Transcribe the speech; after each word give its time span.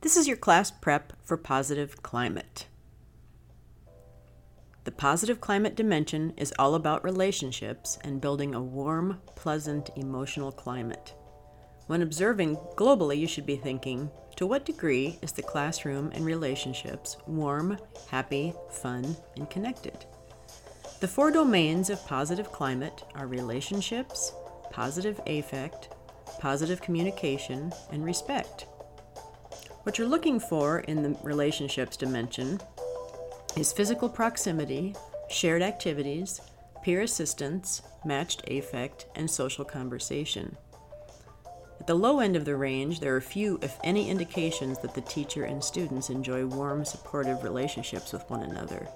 This 0.00 0.16
is 0.16 0.28
your 0.28 0.36
class 0.36 0.70
prep 0.70 1.12
for 1.24 1.36
positive 1.36 2.04
climate. 2.04 2.66
The 4.84 4.92
positive 4.92 5.40
climate 5.40 5.74
dimension 5.74 6.34
is 6.36 6.54
all 6.56 6.76
about 6.76 7.02
relationships 7.02 7.98
and 8.04 8.20
building 8.20 8.54
a 8.54 8.62
warm, 8.62 9.20
pleasant, 9.34 9.90
emotional 9.96 10.52
climate. 10.52 11.14
When 11.88 12.02
observing 12.02 12.58
globally, 12.76 13.18
you 13.18 13.26
should 13.26 13.44
be 13.44 13.56
thinking 13.56 14.08
to 14.36 14.46
what 14.46 14.64
degree 14.64 15.18
is 15.20 15.32
the 15.32 15.42
classroom 15.42 16.12
and 16.14 16.24
relationships 16.24 17.16
warm, 17.26 17.76
happy, 18.08 18.54
fun, 18.70 19.16
and 19.36 19.50
connected? 19.50 20.06
The 21.00 21.08
four 21.08 21.32
domains 21.32 21.90
of 21.90 22.06
positive 22.06 22.52
climate 22.52 23.02
are 23.16 23.26
relationships, 23.26 24.32
positive 24.70 25.20
affect, 25.26 25.88
positive 26.38 26.80
communication, 26.80 27.72
and 27.90 28.04
respect. 28.04 28.66
What 29.84 29.96
you're 29.96 30.08
looking 30.08 30.38
for 30.40 30.80
in 30.80 31.02
the 31.02 31.16
relationships 31.22 31.96
dimension 31.96 32.60
is 33.56 33.72
physical 33.72 34.08
proximity, 34.08 34.94
shared 35.30 35.62
activities, 35.62 36.40
peer 36.82 37.02
assistance, 37.02 37.82
matched 38.04 38.42
affect, 38.50 39.06
and 39.14 39.30
social 39.30 39.64
conversation. 39.64 40.56
At 41.80 41.86
the 41.86 41.94
low 41.94 42.20
end 42.20 42.36
of 42.36 42.44
the 42.44 42.56
range, 42.56 43.00
there 43.00 43.14
are 43.14 43.20
few, 43.20 43.58
if 43.62 43.78
any, 43.84 44.10
indications 44.10 44.78
that 44.80 44.94
the 44.94 45.00
teacher 45.00 45.44
and 45.44 45.62
students 45.62 46.10
enjoy 46.10 46.44
warm, 46.44 46.84
supportive 46.84 47.44
relationships 47.44 48.12
with 48.12 48.28
one 48.28 48.42
another. 48.42 48.88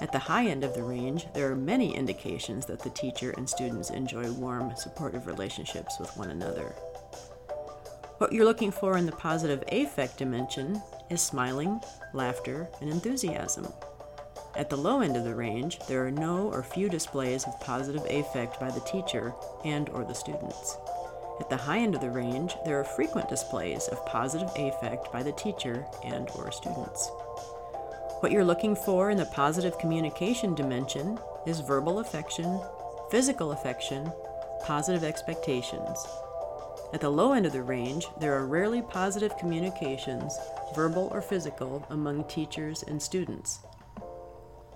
At 0.00 0.12
the 0.12 0.18
high 0.18 0.46
end 0.46 0.62
of 0.62 0.74
the 0.74 0.82
range, 0.82 1.26
there 1.34 1.50
are 1.50 1.56
many 1.56 1.96
indications 1.96 2.66
that 2.66 2.80
the 2.80 2.90
teacher 2.90 3.32
and 3.32 3.48
students 3.48 3.90
enjoy 3.90 4.30
warm, 4.32 4.76
supportive 4.76 5.26
relationships 5.26 5.98
with 5.98 6.16
one 6.16 6.30
another. 6.30 6.74
What 8.18 8.32
you're 8.32 8.44
looking 8.44 8.72
for 8.72 8.98
in 8.98 9.06
the 9.06 9.12
positive 9.12 9.62
affect 9.70 10.18
dimension 10.18 10.82
is 11.08 11.22
smiling, 11.22 11.80
laughter, 12.12 12.68
and 12.80 12.90
enthusiasm. 12.90 13.72
At 14.56 14.68
the 14.68 14.76
low 14.76 15.02
end 15.02 15.16
of 15.16 15.22
the 15.22 15.36
range, 15.36 15.78
there 15.86 16.04
are 16.04 16.10
no 16.10 16.48
or 16.52 16.64
few 16.64 16.88
displays 16.88 17.44
of 17.44 17.60
positive 17.60 18.04
affect 18.10 18.58
by 18.58 18.72
the 18.72 18.80
teacher 18.80 19.32
and 19.64 19.88
or 19.90 20.04
the 20.04 20.16
students. 20.16 20.76
At 21.38 21.48
the 21.48 21.56
high 21.56 21.78
end 21.78 21.94
of 21.94 22.00
the 22.00 22.10
range, 22.10 22.56
there 22.64 22.80
are 22.80 22.84
frequent 22.84 23.28
displays 23.28 23.86
of 23.86 24.04
positive 24.04 24.50
affect 24.56 25.12
by 25.12 25.22
the 25.22 25.32
teacher 25.32 25.86
and 26.02 26.28
or 26.30 26.50
students. 26.50 27.12
What 28.18 28.32
you're 28.32 28.44
looking 28.44 28.74
for 28.74 29.10
in 29.10 29.16
the 29.16 29.26
positive 29.26 29.78
communication 29.78 30.56
dimension 30.56 31.20
is 31.46 31.60
verbal 31.60 32.00
affection, 32.00 32.60
physical 33.12 33.52
affection, 33.52 34.10
positive 34.64 35.04
expectations, 35.04 36.04
at 36.92 37.02
the 37.02 37.10
low 37.10 37.32
end 37.32 37.44
of 37.44 37.52
the 37.52 37.62
range, 37.62 38.06
there 38.18 38.34
are 38.34 38.46
rarely 38.46 38.80
positive 38.80 39.36
communications, 39.36 40.38
verbal 40.74 41.08
or 41.12 41.20
physical, 41.20 41.86
among 41.90 42.24
teachers 42.24 42.82
and 42.82 43.00
students. 43.00 43.60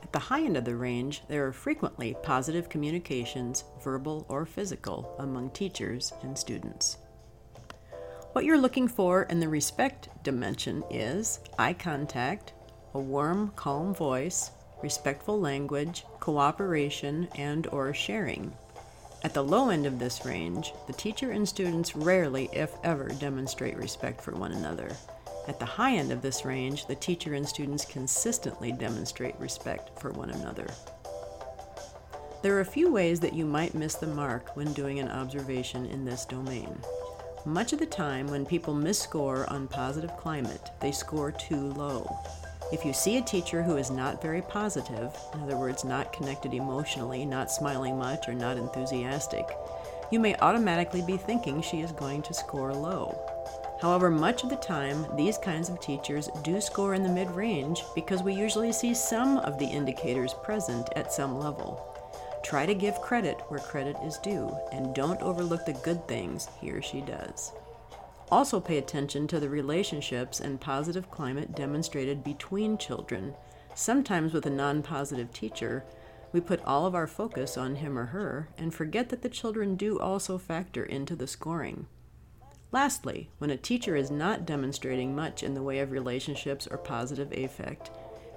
At 0.03 0.13
the 0.13 0.19
high 0.19 0.43
end 0.43 0.59
of 0.59 0.67
the 0.67 0.77
range, 0.77 1.23
there 1.29 1.47
are 1.47 1.53
frequently 1.53 2.15
positive 2.23 2.69
communications, 2.69 3.65
verbal 3.83 4.27
or 4.29 4.45
physical, 4.45 5.17
among 5.19 5.51
teachers 5.51 6.13
and 6.23 6.37
students. 6.37 6.99
What 8.33 8.45
you're 8.45 8.59
looking 8.59 8.89
for 8.89 9.23
in 9.25 9.41
the 9.41 9.49
respect 9.49 10.09
dimension 10.23 10.85
is 10.91 11.41
eye 11.59 11.73
contact, 11.73 12.53
a 12.93 13.01
warm, 13.01 13.53
calm 13.57 13.95
voice, 13.95 14.51
respectful 14.83 15.41
language, 15.41 16.05
cooperation, 16.21 17.29
and 17.37 17.67
or 17.69 17.95
sharing. 17.95 18.53
At 19.25 19.35
the 19.35 19.43
low 19.43 19.71
end 19.71 19.87
of 19.87 20.01
this 20.01 20.25
range, 20.25 20.73
the 20.89 20.93
teacher 20.93 21.31
and 21.31 21.49
students 21.49 21.95
rarely, 21.95 22.49
if 22.53 22.75
ever, 22.83 23.09
demonstrate 23.09 23.77
respect 23.77 24.21
for 24.21 24.33
one 24.33 24.51
another. 24.51 24.91
At 25.47 25.61
the 25.61 25.65
high 25.65 25.95
end 25.95 26.11
of 26.11 26.23
this 26.23 26.45
range, 26.45 26.87
the 26.87 26.97
teacher 26.97 27.35
and 27.35 27.49
students 27.49 27.85
consistently 27.85 28.73
demonstrate 28.73 29.39
respect 29.39 29.97
for 30.01 30.11
one 30.11 30.31
another. 30.31 30.67
There 32.43 32.57
are 32.57 32.61
a 32.61 32.65
few 32.65 32.91
ways 32.91 33.21
that 33.21 33.35
you 33.35 33.45
might 33.45 33.77
miss 33.77 33.95
the 33.95 34.09
mark 34.09 34.57
when 34.57 34.73
doing 34.73 34.99
an 34.99 35.09
observation 35.09 35.87
in 35.87 36.05
this 36.05 36.25
domain. 36.25 36.77
Much 37.45 37.73
of 37.73 37.79
the 37.79 37.87
time, 37.87 38.27
when 38.27 38.45
people 38.45 38.75
misscore 38.75 39.51
on 39.53 39.69
positive 39.69 40.17
climate, 40.17 40.71
they 40.81 40.91
score 40.91 41.31
too 41.31 41.73
low. 41.75 42.09
If 42.73 42.87
you 42.87 42.95
see 42.95 43.19
a 43.19 43.23
teacher 43.23 43.63
who 43.63 43.77
is 43.77 43.91
not 43.91 44.23
very 44.23 44.41
positive, 44.41 45.15
in 45.35 45.43
other 45.43 45.59
words, 45.59 45.85
not 45.85 46.11
connected 46.11 46.55
emotionally, 46.55 47.27
not 47.27 47.51
smiling 47.51 47.99
much, 47.99 48.31
or 48.31 48.33
not 48.33 48.57
enthusiastic, 48.57 49.47
you 50.11 50.19
may 50.19 50.35
automatically 50.37 51.03
be 51.03 51.19
thinking 51.19 51.61
she 51.61 51.83
is 51.83 51.93
going 51.93 52.23
to 52.23 52.33
score 52.33 52.73
low. 52.73 53.15
However, 53.83 54.11
much 54.11 54.43
of 54.43 54.49
the 54.49 54.57
time, 54.57 55.05
these 55.17 55.37
kinds 55.37 55.69
of 55.69 55.81
teachers 55.81 56.31
do 56.43 56.63
score 56.63 56.95
in 56.95 57.03
the 57.03 57.11
mid 57.11 57.31
range 57.33 57.85
because 57.95 58.23
we 58.23 58.33
usually 58.33 58.73
see 58.73 58.95
some 58.95 59.37
of 59.39 59.59
the 59.59 59.67
indicators 59.67 60.33
present 60.43 60.89
at 60.97 61.13
some 61.13 61.39
level. 61.39 61.85
Try 62.43 62.65
to 62.65 62.75
give 62.75 63.03
credit 63.03 63.43
where 63.49 63.61
credit 63.61 63.97
is 64.03 64.17
due, 64.17 64.57
and 64.73 64.95
don't 64.95 65.21
overlook 65.21 65.67
the 65.67 65.75
good 65.75 66.09
things 66.09 66.49
he 66.59 66.71
or 66.71 66.81
she 66.81 67.03
does. 67.03 67.53
Also, 68.33 68.61
pay 68.61 68.79
attention 68.79 69.27
to 69.29 69.39
the 69.39 69.51
relationships 69.51 70.41
and 70.41 70.59
positive 70.59 71.11
climate 71.11 71.55
demonstrated 71.55 72.25
between 72.25 72.79
children. 72.79 73.35
Sometimes, 73.75 74.33
with 74.33 74.47
a 74.47 74.51
non 74.51 74.83
positive 74.83 75.31
teacher, 75.35 75.85
we 76.33 76.41
put 76.41 76.65
all 76.65 76.87
of 76.87 76.95
our 76.95 77.07
focus 77.07 77.59
on 77.59 77.75
him 77.75 77.99
or 77.99 78.07
her 78.07 78.49
and 78.57 78.73
forget 78.73 79.11
that 79.11 79.21
the 79.21 79.29
children 79.29 79.77
do 79.77 80.01
also 80.01 80.39
factor 80.39 80.83
into 80.83 81.15
the 81.15 81.27
scoring. 81.27 81.87
Lastly, 82.73 83.29
when 83.37 83.51
a 83.51 83.57
teacher 83.59 83.97
is 83.97 84.11
not 84.11 84.47
demonstrating 84.47 85.15
much 85.15 85.43
in 85.43 85.53
the 85.53 85.63
way 85.63 85.81
of 85.81 85.91
relationships 85.91 86.67
or 86.67 86.79
positive 86.79 87.33
affect, 87.33 87.91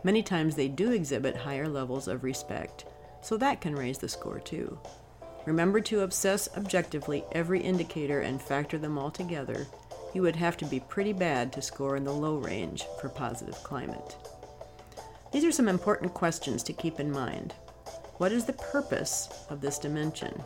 many 0.04 0.22
times 0.22 0.58
they 0.58 0.68
do 0.68 0.92
exhibit 0.92 1.38
higher 1.38 1.70
levels 1.70 2.10
of 2.10 2.26
respect, 2.26 2.84
so 3.22 3.38
that 3.38 3.62
can 3.62 3.74
raise 3.74 4.00
the 4.00 4.10
score 4.10 4.42
too. 4.42 4.78
Remember 5.46 5.80
to 5.82 6.02
obsess 6.02 6.50
objectively 6.58 7.24
every 7.32 7.62
indicator 7.62 8.22
and 8.22 8.42
factor 8.42 8.78
them 8.78 8.98
all 8.98 9.12
together 9.12 9.68
you 10.16 10.22
would 10.22 10.38
have 10.38 10.56
to 10.56 10.66
be 10.66 10.80
pretty 10.80 11.12
bad 11.12 11.52
to 11.52 11.62
score 11.62 11.98
in 11.98 12.06
the 12.06 12.14
low 12.14 12.38
range 12.38 12.86
for 13.02 13.10
positive 13.10 13.56
climate. 13.56 14.16
These 15.34 15.44
are 15.44 15.52
some 15.52 15.68
important 15.68 16.14
questions 16.14 16.64
to 16.64 16.74
keep 16.74 17.02
in 17.02 17.12
mind. 17.12 17.54
What 18.18 18.32
is 18.32 18.46
the 18.46 18.54
purpose 18.54 19.28
of 19.50 19.60
this 19.60 19.78
dimension? 19.78 20.42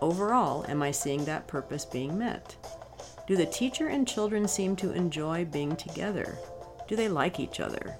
Overall, 0.00 0.66
am 0.68 0.82
I 0.82 0.90
seeing 0.90 1.24
that 1.24 1.46
purpose 1.46 1.84
being 1.84 2.18
met? 2.18 2.56
Do 3.28 3.36
the 3.36 3.46
teacher 3.46 3.86
and 3.86 4.06
children 4.06 4.48
seem 4.48 4.74
to 4.76 4.92
enjoy 4.92 5.44
being 5.44 5.76
together? 5.76 6.36
Do 6.88 6.96
they 6.96 7.08
like 7.08 7.38
each 7.38 7.60
other? 7.60 7.96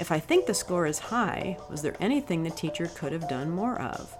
If 0.00 0.10
I 0.10 0.18
think 0.18 0.46
the 0.46 0.54
score 0.54 0.86
is 0.86 0.98
high, 0.98 1.58
was 1.68 1.82
there 1.82 1.94
anything 2.00 2.42
the 2.42 2.50
teacher 2.50 2.86
could 2.86 3.12
have 3.12 3.28
done 3.28 3.50
more 3.50 3.78
of? 3.78 4.16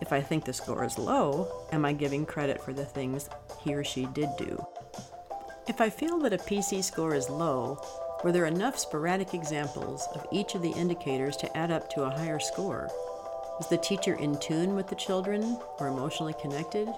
If 0.00 0.12
I 0.12 0.20
think 0.20 0.44
the 0.44 0.52
score 0.52 0.84
is 0.84 0.98
low, 0.98 1.66
am 1.72 1.84
I 1.84 1.92
giving 1.92 2.26
credit 2.26 2.62
for 2.62 2.72
the 2.72 2.84
things 2.84 3.28
he 3.62 3.74
or 3.74 3.84
she 3.84 4.06
did 4.06 4.28
do? 4.36 4.66
If 5.66 5.80
I 5.80 5.88
feel 5.88 6.18
that 6.18 6.32
a 6.32 6.38
PC 6.38 6.84
score 6.84 7.14
is 7.14 7.30
low, 7.30 7.80
were 8.22 8.32
there 8.32 8.46
enough 8.46 8.78
sporadic 8.78 9.34
examples 9.34 10.06
of 10.14 10.26
each 10.32 10.54
of 10.54 10.62
the 10.62 10.72
indicators 10.72 11.36
to 11.38 11.56
add 11.56 11.70
up 11.70 11.90
to 11.90 12.02
a 12.02 12.10
higher 12.10 12.40
score? 12.40 12.90
Was 13.58 13.68
the 13.68 13.78
teacher 13.78 14.14
in 14.14 14.38
tune 14.40 14.74
with 14.74 14.88
the 14.88 14.94
children 14.94 15.58
or 15.78 15.86
emotionally 15.86 16.34
connected? 16.40 16.88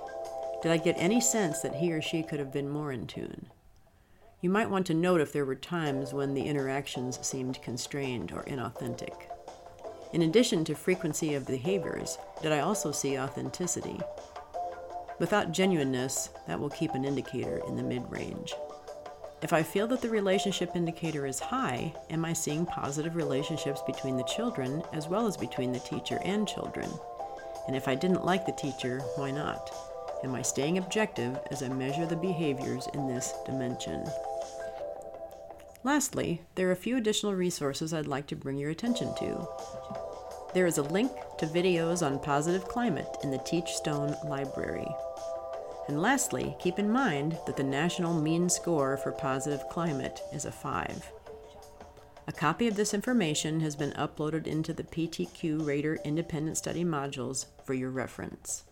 Did 0.63 0.73
I 0.73 0.78
get 0.78 0.97
any 0.99 1.21
sense 1.21 1.61
that 1.61 1.75
he 1.75 1.93
or 1.93 2.01
she 2.01 2.23
could 2.23 2.39
have 2.39 2.53
been 2.53 2.69
more 2.69 2.93
in 2.93 3.07
tune? 3.07 3.47
You 4.41 4.51
might 4.51 4.71
want 4.71 4.87
to 4.87 4.95
note 4.95 5.21
if 5.21 5.33
there 5.33 5.45
were 5.45 5.55
times 5.55 6.13
when 6.13 6.34
the 6.34 6.45
interactions 6.47 7.25
seemed 7.27 7.61
constrained 7.63 8.33
or 8.33 8.43
inauthentic. 8.45 9.15
In 10.12 10.22
addition 10.22 10.65
to 10.65 10.75
frequency 10.75 11.34
of 11.34 11.47
behaviors, 11.47 12.19
did 12.43 12.53
I 12.53 12.61
also 12.61 12.93
see 12.93 13.19
authenticity? 13.19 13.99
Without 15.19 15.53
genuineness, 15.53 16.31
that 16.47 16.61
will 16.61 16.71
keep 16.71 16.94
an 16.94 17.05
indicator 17.05 17.61
in 17.67 17.77
the 17.77 17.83
mid 17.83 18.11
range. 18.11 18.55
If 19.43 19.53
I 19.53 19.62
feel 19.62 19.87
that 19.89 20.01
the 20.01 20.09
relationship 20.09 20.75
indicator 20.75 21.27
is 21.27 21.41
high, 21.41 21.95
am 22.10 22.25
I 22.25 22.33
seeing 22.33 22.65
positive 22.65 23.16
relationships 23.16 23.83
between 23.86 24.16
the 24.16 24.25
children 24.25 24.83
as 24.92 25.09
well 25.09 25.27
as 25.27 25.36
between 25.36 25.72
the 25.72 25.81
teacher 25.81 26.19
and 26.25 26.48
children? 26.48 26.91
And 27.66 27.77
if 27.77 27.89
I 27.89 27.95
didn't 27.95 28.25
like 28.25 28.47
the 28.47 28.53
teacher, 28.53 29.01
why 29.16 29.31
not? 29.31 29.71
Am 30.25 30.34
I 30.34 30.42
staying 30.42 30.78
objective 30.78 31.39
as 31.51 31.63
I 31.63 31.69
measure 31.69 32.07
the 32.07 32.16
behaviors 32.16 32.89
in 32.95 33.07
this 33.07 33.34
dimension? 33.45 34.07
Lastly, 35.86 36.42
there 36.56 36.68
are 36.68 36.72
a 36.72 36.77
few 36.77 36.97
additional 36.97 37.36
resources 37.36 37.94
I'd 37.94 38.09
like 38.09 38.27
to 38.27 38.34
bring 38.34 38.59
your 38.59 38.71
attention 38.71 39.15
to. 39.21 39.48
There 40.53 40.66
is 40.66 40.78
a 40.78 40.83
link 40.83 41.12
to 41.38 41.47
videos 41.47 42.04
on 42.04 42.18
positive 42.18 42.66
climate 42.66 43.16
in 43.22 43.30
the 43.30 43.38
Teachstone 43.38 44.16
Library. 44.24 44.88
And 45.86 46.03
lastly, 46.03 46.56
keep 46.59 46.80
in 46.80 46.91
mind 46.91 47.38
that 47.47 47.56
the 47.56 47.62
national 47.62 48.21
mean 48.21 48.48
score 48.48 48.97
for 48.97 49.12
positive 49.12 49.68
climate 49.68 50.22
is 50.33 50.44
a 50.44 50.50
5. 50.50 51.12
A 52.27 52.33
copy 52.33 52.66
of 52.66 52.74
this 52.74 52.92
information 52.92 53.60
has 53.60 53.77
been 53.77 53.92
uploaded 53.92 54.48
into 54.48 54.72
the 54.72 54.83
PTQ 54.83 55.65
Rater 55.65 56.00
Independent 56.04 56.59
Study 56.59 56.84
modules 56.84 57.47
for 57.65 57.74
your 57.74 57.91
reference. 57.91 58.65